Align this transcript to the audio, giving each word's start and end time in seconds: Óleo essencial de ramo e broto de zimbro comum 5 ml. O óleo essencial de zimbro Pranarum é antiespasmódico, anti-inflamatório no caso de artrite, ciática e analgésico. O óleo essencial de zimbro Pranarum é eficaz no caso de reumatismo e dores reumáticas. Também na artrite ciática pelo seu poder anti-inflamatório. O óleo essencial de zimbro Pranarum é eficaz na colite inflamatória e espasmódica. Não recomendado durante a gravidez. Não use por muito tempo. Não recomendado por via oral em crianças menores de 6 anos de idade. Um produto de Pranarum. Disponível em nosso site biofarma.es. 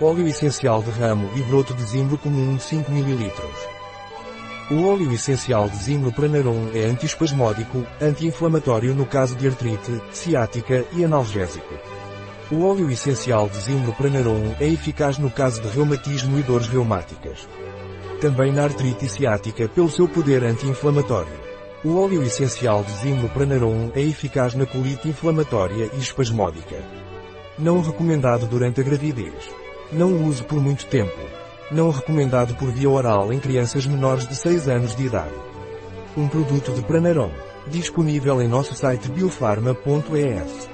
Óleo 0.00 0.26
essencial 0.26 0.82
de 0.82 0.90
ramo 0.90 1.30
e 1.36 1.42
broto 1.42 1.72
de 1.72 1.84
zimbro 1.84 2.18
comum 2.18 2.58
5 2.58 2.90
ml. 2.90 3.32
O 4.72 4.88
óleo 4.88 5.12
essencial 5.12 5.68
de 5.68 5.76
zimbro 5.76 6.10
Pranarum 6.10 6.68
é 6.74 6.86
antiespasmódico, 6.86 7.86
anti-inflamatório 8.00 8.92
no 8.92 9.06
caso 9.06 9.36
de 9.36 9.46
artrite, 9.46 10.02
ciática 10.10 10.84
e 10.94 11.04
analgésico. 11.04 11.72
O 12.50 12.64
óleo 12.64 12.90
essencial 12.90 13.48
de 13.48 13.56
zimbro 13.56 13.92
Pranarum 13.92 14.56
é 14.58 14.66
eficaz 14.66 15.16
no 15.16 15.30
caso 15.30 15.62
de 15.62 15.68
reumatismo 15.68 16.40
e 16.40 16.42
dores 16.42 16.66
reumáticas. 16.66 17.48
Também 18.20 18.52
na 18.52 18.64
artrite 18.64 19.08
ciática 19.08 19.68
pelo 19.68 19.88
seu 19.88 20.08
poder 20.08 20.42
anti-inflamatório. 20.42 21.44
O 21.84 22.00
óleo 22.00 22.24
essencial 22.24 22.82
de 22.82 22.92
zimbro 22.94 23.28
Pranarum 23.28 23.92
é 23.94 24.00
eficaz 24.00 24.54
na 24.54 24.66
colite 24.66 25.08
inflamatória 25.08 25.88
e 25.94 25.98
espasmódica. 25.98 26.82
Não 27.56 27.80
recomendado 27.80 28.46
durante 28.46 28.80
a 28.80 28.84
gravidez. 28.84 29.63
Não 29.94 30.26
use 30.26 30.42
por 30.42 30.60
muito 30.60 30.86
tempo. 30.86 31.16
Não 31.70 31.90
recomendado 31.90 32.56
por 32.56 32.68
via 32.72 32.90
oral 32.90 33.32
em 33.32 33.38
crianças 33.38 33.86
menores 33.86 34.26
de 34.26 34.34
6 34.34 34.68
anos 34.68 34.96
de 34.96 35.04
idade. 35.04 35.34
Um 36.16 36.26
produto 36.26 36.72
de 36.72 36.82
Pranarum. 36.82 37.30
Disponível 37.68 38.42
em 38.42 38.48
nosso 38.48 38.74
site 38.74 39.08
biofarma.es. 39.08 40.73